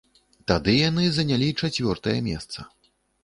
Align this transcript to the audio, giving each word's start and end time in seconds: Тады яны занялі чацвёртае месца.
Тады 0.51 0.73
яны 0.77 1.03
занялі 1.17 1.49
чацвёртае 1.63 2.17
месца. 2.31 2.59